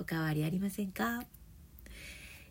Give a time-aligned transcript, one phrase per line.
[0.00, 1.22] おかわりありませんか、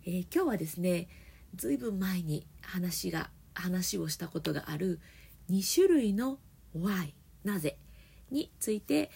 [0.05, 1.07] えー、今日はですね
[1.55, 4.99] ずいぶん前に話が話をしたことがある
[5.49, 6.37] 2種類の
[6.77, 7.77] Why なぜ？
[8.29, 9.11] について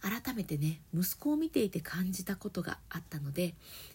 [0.00, 3.54] 改めてね息子を見ていて感じたことがあったので、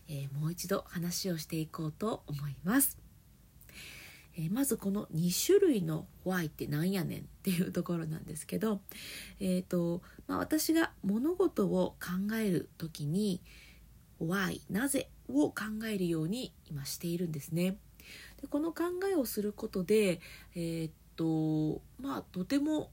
[0.10, 2.98] えー、もう一度話をしていこうと思います。
[4.36, 7.20] えー、まずこの2種類の「Why」って何やねん？
[7.20, 8.82] っていうところなんですけど、
[9.40, 13.42] えーとまあ、私が物事を考える時に
[14.20, 17.78] 「Why」なぜを考えるように今しているんですね。
[18.42, 20.20] でこの考えをすることで、
[20.56, 22.92] えー、っとまあとても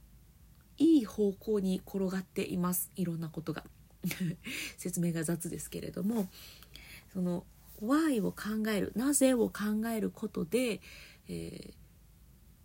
[0.78, 3.64] いい方向に転がっていますいろんなことが
[4.76, 6.28] 説明が雑ですけれども
[7.14, 7.46] その
[7.80, 10.80] 「Why」を考える「なぜ」を考えることで
[11.28, 11.74] えー、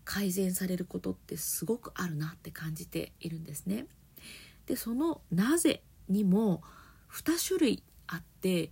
[0.04, 3.88] 改善されることってすごくあるなって感じているんですね。
[4.66, 6.64] でその「なぜ」にも
[7.10, 8.72] 2種類あって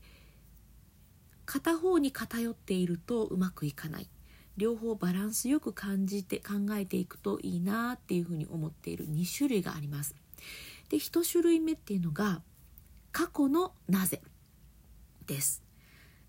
[1.45, 4.09] 片方に偏っているとうまくいかない。
[4.57, 9.09] 両方バランスよく感じて考えていくといいなっていうふうに思っている。
[9.09, 10.15] 2種類があります。
[10.89, 12.41] で1種類目っていうのが
[13.11, 14.21] 過去のなぜ。
[15.25, 15.63] です。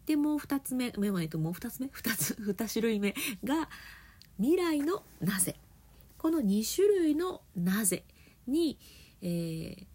[0.06, 3.14] でもう2つ目目もえともう2つ目？2つ2種類目
[3.44, 3.68] が
[4.38, 5.56] 未来のなぜ。
[6.16, 8.04] この2種類のなぜ
[8.46, 8.78] に、
[9.22, 9.86] えー、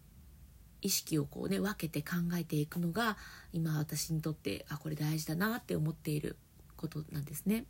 [0.86, 3.17] 意識をこうね分けて考えていくのが
[3.52, 6.38] 今私にとってあこれ大事だなって思っている
[6.78, 7.66] ことなんですね。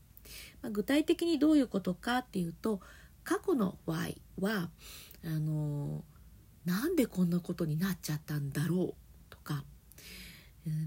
[0.61, 2.81] まあ、具体的にどういうことかっていうと
[3.23, 4.69] 過去の Y は
[5.23, 9.63] あのー、なんでこんなことになっちゃったんだろうとか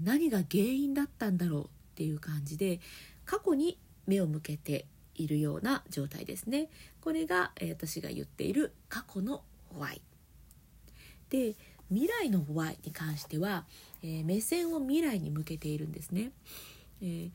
[0.03, 2.81] 何が原因だったんだろうっていう感じで
[3.25, 4.85] 過去に目を向けて
[5.15, 6.69] いるような状態ですね
[6.99, 9.41] これが、えー、私が言っている過去の
[9.77, 10.01] Y
[11.29, 11.55] で
[11.91, 13.65] 未来の Y に関しては、
[14.03, 16.31] えー、目線を未来に向けているんですね、
[17.01, 17.31] えー、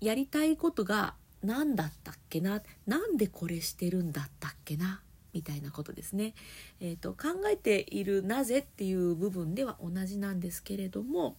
[0.00, 2.62] やりたいことが何だったっけな？
[2.86, 5.00] なんでこれしてるんだったっけな？
[5.32, 6.32] みたいなことですね。
[6.80, 11.36] えーと、考えているなぜっていう部分では同じなんですけれども、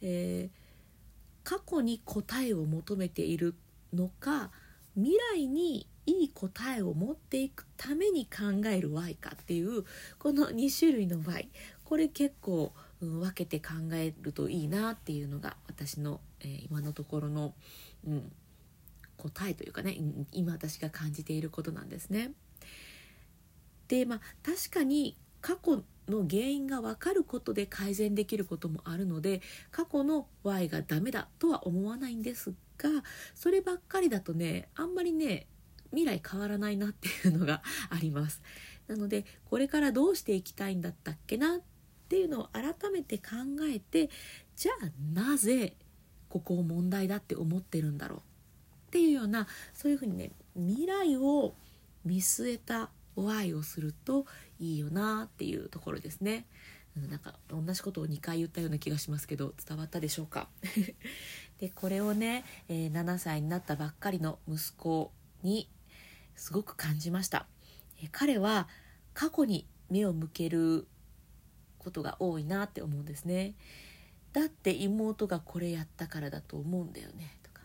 [0.00, 3.56] えー、過去に答えを求めている
[3.92, 4.50] のか
[4.96, 9.84] 未来にいい答えを持っていくために考える Y かっていう
[10.18, 11.48] この2種類の Y
[11.84, 17.54] これ結構、うん、分けて考えるといいなっていうのが私の、えー、今のところの、
[18.06, 18.32] うん、
[19.16, 19.96] 答えというかね
[20.32, 22.32] 今私が感じていることなんですね。
[23.88, 29.40] でまあ確かに過去の原因が分かることで改善できることもあるので
[29.70, 33.04] 過去の Y がダメだとは思わないんですが
[33.34, 35.46] そればっかりだとねあんまりね
[35.90, 38.42] 未来変わらないなっていうのが あります。
[38.86, 41.60] なのでこれからどうしていきたいんだったっけなっ
[42.08, 43.34] ていうのを改めて考
[43.72, 44.10] えて
[44.56, 45.76] じゃあなぜ
[46.28, 48.22] ここを問題だって思ってるんだろうっ
[48.90, 51.54] ていうようなそういうふうにね未来を
[52.04, 54.26] 見据えたお愛をすると
[54.58, 56.46] いいよなっていうところですね。
[56.96, 60.48] なんか同じことを2回言ったような気がしますけど伝わったでしょうか？
[61.60, 65.12] でこれをね、えー、7歳になったばっかりの息子
[65.42, 65.68] に
[66.34, 67.46] すごく感じました、
[68.02, 68.66] えー、彼は
[69.12, 70.86] 過去に目を向ける
[71.78, 73.54] ことが多いなって思うんですね。
[74.32, 77.62] だって妹がこれやったからだと思うんだよねとか。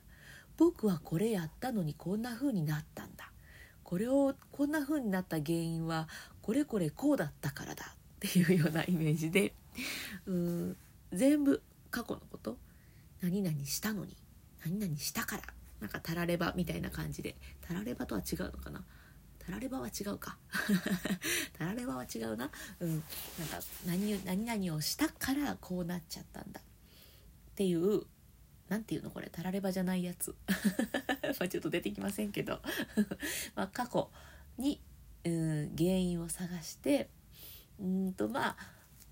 [0.58, 3.32] 僕はこれやったのにこんな風になったんだ。
[3.84, 6.08] これをこんな風になった原因は
[6.42, 9.54] これこれこうだったからだっていうようなイメージで。
[10.26, 10.78] うん
[11.14, 12.58] 全部過去のこと
[13.26, 14.16] 何々したのに
[14.64, 15.44] 何々したから
[15.82, 17.36] なんかたらればみたいな感じで
[17.68, 18.84] たらればとは違うのかな？
[19.40, 20.38] たらればは違うか。
[21.58, 22.50] たらればは違うな。
[22.80, 22.90] うん。
[22.92, 26.62] なんか何何々をしたからこうなっちゃったんだ。
[26.62, 26.64] っ
[27.56, 28.04] ていう
[28.70, 29.12] 何て言うの？
[29.12, 30.36] これたらればじゃないやつ。
[31.40, 32.62] まちょっと出てきませんけど。
[33.56, 34.10] まあ過去
[34.58, 34.82] に
[35.24, 37.10] うん原因を探して
[37.80, 38.58] うんとまあ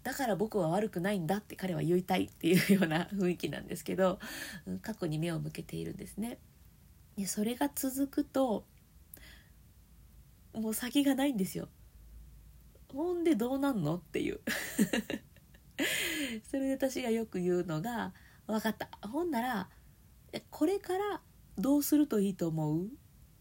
[0.04, 4.20] だから僕は悪くないんだって彼は言いたいっていうような雰囲気なんですけど、
[4.82, 6.38] 過去に目を向けているんですね。
[7.18, 8.66] でそれが続くと
[10.54, 11.70] もう先がないんですよ。
[12.94, 14.40] ほんでどうなんのっていう
[16.46, 18.14] それで私がよく言うのが
[18.46, 19.70] 分かったほんなら
[20.52, 21.22] これから
[21.58, 22.90] どうするといいと思うっ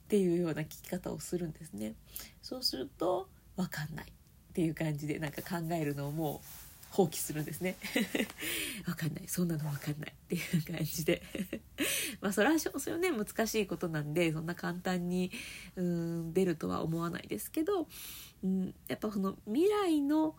[0.09, 1.95] ていうような聞き方をするんですね
[2.41, 4.13] そうすると分かんない
[4.53, 6.47] っていう感じでなんか考えるのをもう
[6.91, 7.77] 放棄するんですね。
[8.85, 9.25] 分かんない。
[9.27, 11.23] そんなの分かんないっていう感じで。
[12.21, 15.31] まあそれはそれはね難しいことなんでそんな簡単に
[15.77, 17.89] うん出るとは思わないですけど、
[18.45, 20.37] うん、やっぱその未来の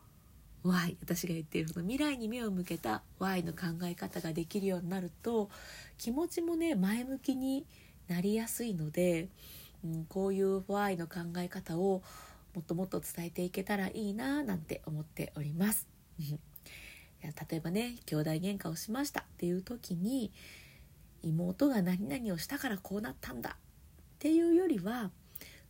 [0.62, 5.50] Y 私が言っているその未来に目を向けた Y の考え方ができるようになると
[5.98, 7.66] 気持ちもね前向きに
[8.07, 9.27] なりやすいので、
[9.83, 12.04] うん、こういう Y の考え方を
[12.53, 15.88] もっともっと伝えていけたらいいななんて思っております。
[17.21, 20.31] 例えばね兄弟喧嘩をしましたっていう時に
[21.21, 23.55] 妹が何々をしたからこうなったんだっ
[24.19, 25.09] ていうよりは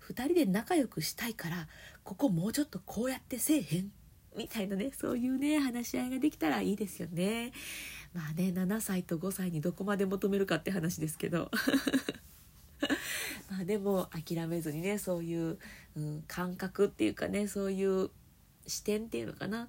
[0.10, 1.68] 2人で仲良くしたいから
[2.04, 3.92] ここもうちょっとこうやってせえへん
[4.36, 7.52] みたいなねそういうね話し合いができたらいいですよね
[8.14, 11.52] まあね7歳と5歳にどこまで求めるかって話ですけど
[13.50, 15.58] まあでも諦めずにねそういう、
[15.96, 18.10] うん、感覚っていうかねそういう
[18.68, 19.68] 視点っていうのかな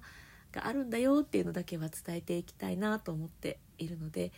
[0.51, 4.31] があるんだよっていうのだけは伝えていきたいなと思っているので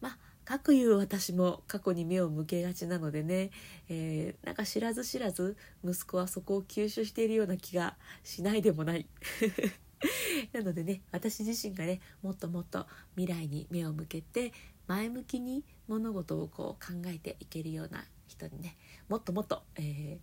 [0.00, 3.50] まあかくいう私も過去に目を向けがちなのでね、
[3.88, 9.06] えー、なんか知らず知らず息子はそこを吸収しているような気がしないでもない。
[10.52, 14.52] なのでね私自身がねもっともっと未来に目を向けて
[14.86, 18.76] 前向きに物事をこう考えていけるような人にね
[19.08, 20.18] もっともっと、え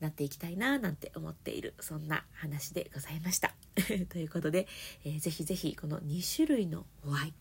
[0.00, 3.54] ー、なっていきたいななんて思っているそんな話でございました。
[4.10, 4.66] ということで、
[5.04, 7.32] えー、ぜひぜひこの2種類のお愛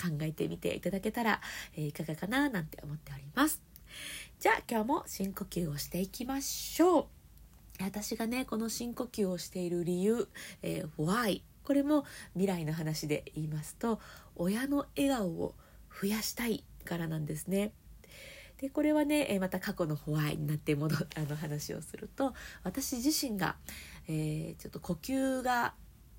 [0.00, 1.40] 考えてみていただけたら、
[1.76, 3.62] えー、いかがかななんて思っております。
[4.40, 7.06] じゃあ今日も深呼吸をしていきましょう。
[7.80, 10.28] 私がねこの深呼吸をしている理由、
[10.62, 12.04] えー、why これも
[12.34, 14.00] 未来の話で言いますと
[14.36, 15.54] 親の笑顔を
[16.00, 17.72] 増やしたいからなんですね。
[18.62, 22.32] でこれはねまた過去のホワイになって戻 あの話をすると
[22.62, 23.56] 私自身が、
[24.06, 25.74] えー、ちょっと呼吸が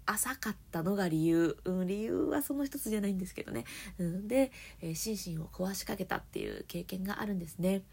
[0.06, 3.63] 浅かったのが理由、うん、理由はその一つじゃないんですけどね、
[3.98, 4.51] うん、で、
[4.81, 7.84] えー、心身を壊しかけたっていう経験があるんですね。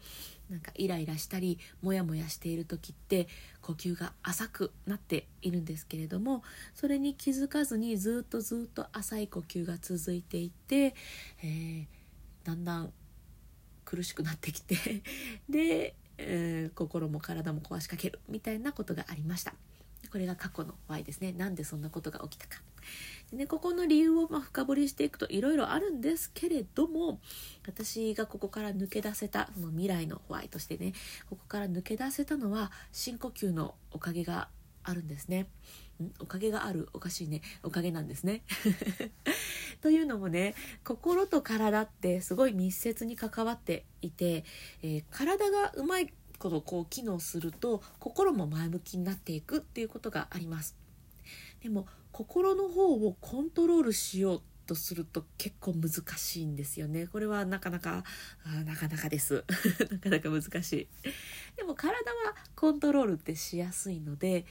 [0.49, 3.29] なんかイライラしたりモヤモヤしている時って
[3.61, 6.43] 呼吸が浅くなっているんですけれども
[6.75, 10.93] それに気づかずにずっとずっと浅い呼吸が続いていて、
[11.41, 11.85] えー、
[12.43, 12.91] だんだん
[13.91, 15.03] 苦しくなってきて
[15.49, 19.53] で、えー、心も体も壊しかけるみたいなことがありました。
[20.09, 22.61] これが過去の Y ですねなんでそんなことが起きたか
[23.31, 27.19] で、ね、ここの理由をまあ深掘りしていくといろいろあるんですけれども
[27.67, 30.93] 私がここから抜け出せたその未来の Y としてね
[31.29, 34.49] ここから抜け出せたのは深呼吸のおかげが
[34.83, 35.45] あるんですね。
[36.19, 38.43] おかげがあるおかしいねおかげなんですね。
[39.81, 44.43] というのもね心と体ってすごい密接に関わっていて、
[44.81, 50.75] えー、体がうまいことこう機能すると心も前向きになっていくっていうことがあります。
[51.61, 57.07] でも心の方をコントロールしようとすると結構難しいんですよね。
[57.07, 58.03] これはなかなか
[58.65, 59.43] なかなかです。
[59.91, 60.87] なかなか難しい。
[61.57, 64.45] でも体はコントロールってしやすいので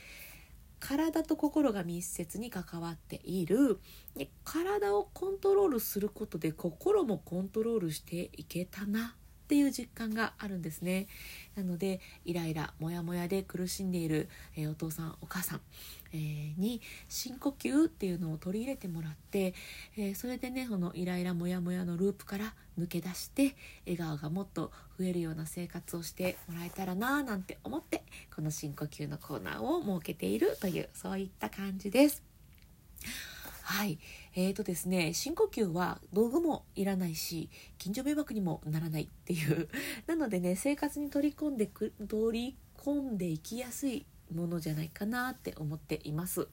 [0.81, 3.81] 体と心が密接に関わっている。
[4.17, 9.17] で体をコントロールすることで心もコントロールしていけたな。
[9.51, 11.09] っていう実感があるんですね
[11.57, 15.61] なのでイライラモヤモヤで苦しんでいる、えー、お父さんお母さん、
[16.13, 19.55] えー、に深呼吸っていうのを取り入れてもらって、
[19.97, 32.23] えー、それでねこのイライラモヤモヤのループから抜け出して笑顔がもっと増えるような生活をしてもらえたらななんて思ってこの深呼吸のコーナーを設けているというそういった感じです。
[33.71, 34.01] はい。
[34.35, 37.49] えーとですね深呼吸は道具もいらないし
[37.79, 39.69] 近所迷惑にもならないっていう。
[40.09, 46.49] なのでね生活に取り込んでく取り込んでいきやすいものじゃないかなって思っています。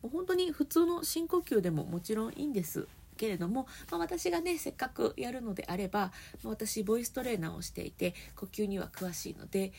[0.00, 2.88] もう本当に普通の深呼吸でももちろんいいんです。
[3.18, 6.12] けれども、まあ、私がねせっかくやるのであれば、
[6.42, 9.72] まあ、私ボイストレーナーをしていて呼吸には詳しいので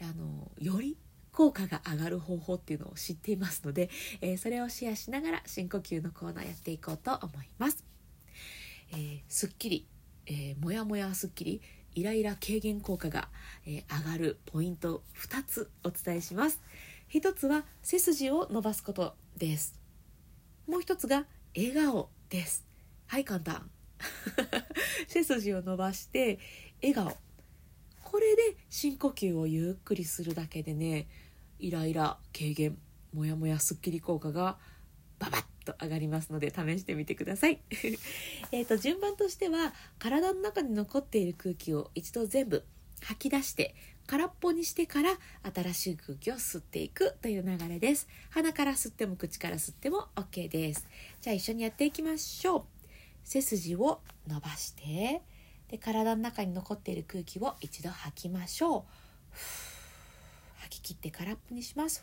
[0.00, 0.96] あのより
[1.36, 3.90] 効果が上がる方法っていうのを知っていますので、
[4.22, 7.84] えー、それをシェアしながら深呼吸のコーナーやっていこうと思います。
[8.92, 9.86] えー、すっきり、
[10.24, 11.60] えー、もやもやすっきり
[11.94, 13.28] イライラ軽減効果が、
[13.66, 16.62] えー、上がるポイント2つお伝えします。
[17.12, 19.78] 1つは背筋を伸ばすことです。
[20.66, 22.66] もう1つが笑顔です。
[23.08, 23.70] はい簡単。
[25.06, 26.38] 背筋を伸ばして
[26.80, 27.14] 笑顔。
[28.02, 31.08] これで深呼吸をゆっくりするだけでね
[31.58, 32.78] イライラ軽減
[33.12, 34.58] モヤモヤすっきり効果が
[35.18, 37.60] ババッと上がりますので試してみてください。
[38.52, 42.64] えと順番としては体の中に残っている空気を一度全部
[43.00, 43.74] 吐き出して
[44.06, 45.18] 空っぽにしてから
[45.54, 48.08] 新しい空気を吸っていくという流れです。
[48.30, 50.86] 鼻から吸っても口から吸っても OK です。
[51.20, 52.64] じゃあ一緒にやっていきましょう。
[53.24, 55.22] 背筋を伸ばして
[55.68, 58.84] で体の中に残っている空気を一度吐きましょう。
[60.66, 62.02] 吐き切って空っぽにします。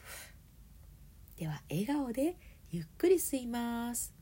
[1.37, 2.37] では笑顔で
[2.71, 4.13] ゆっくり吸います。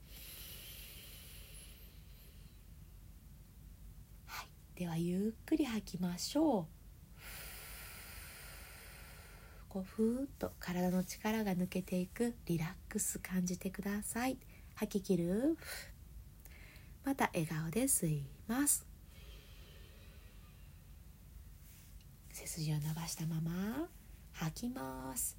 [4.26, 4.80] はい。
[4.80, 6.66] ではゆっくり吐きましょう。
[9.70, 12.34] こうふーっと体の力が抜けていく。
[12.46, 14.38] リラックス感じてください。
[14.76, 15.58] 吐き切る。
[17.04, 18.88] また笑顔で吸います。
[22.34, 24.01] 背筋を伸ばしたまま。
[24.42, 25.38] 吐きます。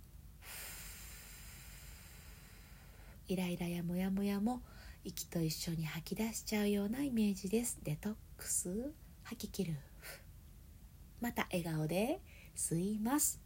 [3.26, 4.62] イライラやモヤモヤも
[5.02, 7.80] 息と一緒に吐き出しちゃうようなイメージです。
[7.82, 8.92] デトックス
[9.24, 9.76] 吐き切る。
[11.20, 12.20] また笑顔で
[12.56, 13.40] 吸います。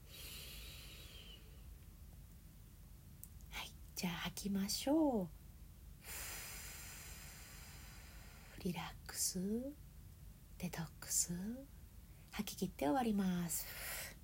[3.51, 5.29] はいじゃあ吐きましょう。
[8.63, 9.41] リラックス。
[10.59, 11.33] デトックス。
[12.33, 14.16] 吐き切って終わります。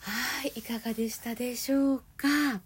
[0.00, 2.60] はいいかがでしたでしょうか？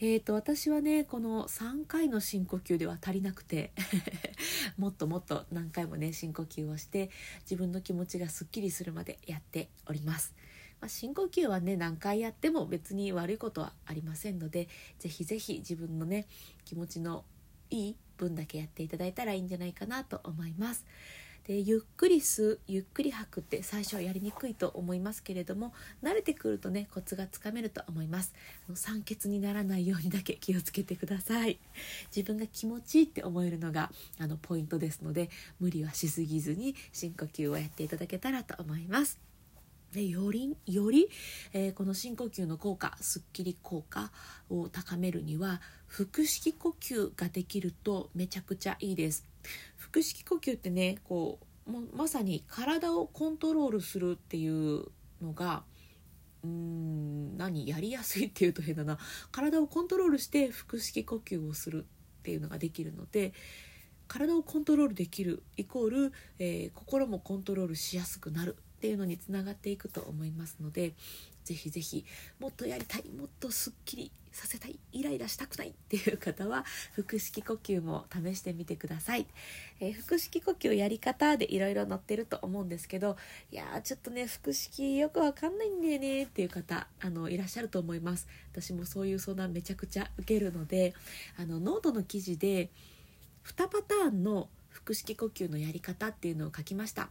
[0.00, 3.70] えーと、私はねこの3回の深呼吸では足りなくて
[4.76, 7.10] もっともっと何回もね深呼吸をして
[7.42, 10.34] 自分の気持ちがすっきりするまでやっております。
[10.80, 16.26] まあ、深呼吸はね何回やっても別に悪いことはありませんので是非是非自分のね
[16.64, 17.24] 気持ちの
[17.70, 20.84] いい分だけやっていただいたらいいんじゃないかなと思います。
[21.46, 25.72] でゆっくり吸うゆっくり吐くって最初はやりにくいと思いますけれども
[26.02, 28.32] 慣れてくるとねコツがつかめると思います。
[28.74, 31.58] 酸欠にならないようにだけ気をつけてください。
[32.14, 39.18] 自分が気持ちいいって思えるのがあのポイントですので無理はしすぎずに深呼吸をやっていただけたらと思います。
[39.92, 41.08] でよりより、
[41.52, 44.10] えー、この深呼吸の効果すっきり効果
[44.48, 49.31] を高めるには腹式呼吸ができるとめちゃくちゃいいです。
[49.76, 54.84] 腹式呼吸ってねこうまさに体をコントロールするっていう
[55.20, 55.62] のが
[56.42, 58.98] うーん何やりやすいっていうと変だな。
[59.30, 63.32] 体をコントロールして腹式呼吸をするっていうのができるので
[64.08, 70.92] 体をコントロールできるイコール、えー、心もコントロールしやすくなるっていうのにつながっていくと思いますので
[71.44, 72.04] ぜひぜひ
[72.38, 76.64] もっとやりたいもっとすっきりさせたいイライラしたくないっていう方は
[76.96, 79.26] 腹式呼吸も試してみてください、
[79.80, 83.16] えー、腹式呼吸やり方でいろいろ載ってると思うんですけど
[83.50, 88.26] いやーちょっとね腹式よくわかんないんだよねっていう方あのいらっしゃると思います。
[88.52, 90.94] 私もそういう相談めちゃくちゃ受けるので
[91.38, 92.70] あのノートの記事で
[93.44, 97.10] 2パターンの腹式呼吸のやり方っていうのを書きました。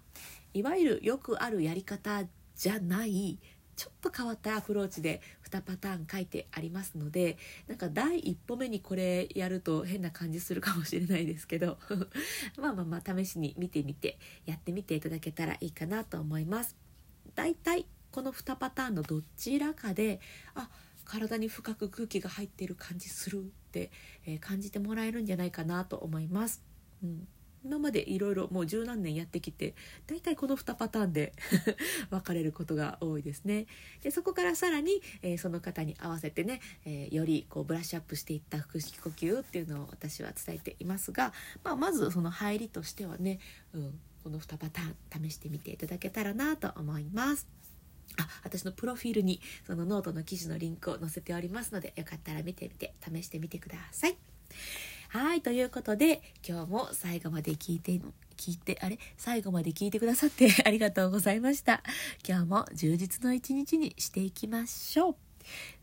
[0.54, 2.24] いわゆるよくあるやり方
[2.56, 3.40] じゃない
[3.82, 11.80] ちょっと変わったアプローチで2パターン書いてありますのでなんか第一歩目にこれやると変な感じするかもしれないですけど
[12.62, 16.78] まあまあまあ試しに見てみてやってみていただけたらいいかなと思います。
[17.34, 20.20] だいたいこの2パターンのどちらかで
[20.54, 20.70] あ
[21.04, 23.90] 体に深く空気が入っている感じするって、
[24.28, 26.64] え、感じてもらえるんじゃないかなと思います。
[27.04, 27.28] うん
[27.64, 29.76] 今までいろいろもう十何年やってきて
[30.08, 31.34] 大体この2パターンで
[32.10, 33.68] 分かれることが多いですね。
[34.02, 43.40] でそこからさらに、えー、その方に合わせてね、えー、よりこうブラッシュアップしていった腹式呼吸っていうのを私は伝えていますが、まあ、まずその入りとしてはね、
[43.74, 47.48] うん、この2パターン試してみていただけたらなと思います。
[48.18, 54.18] あ私のプロフィールにそのノートの記事のリンクを載せておりますのでよかったら見てみて試してみてください。
[55.12, 57.92] はい、ということで、今日も最後まで聞いて、
[58.38, 58.98] 聞いて、あれ？
[59.18, 61.84] 最後まで聞いてくださって ありがとうございました。
[62.26, 65.16] 今日も充実の一日にしていきましょう。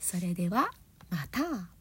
[0.00, 0.70] それでは、
[1.10, 1.77] また。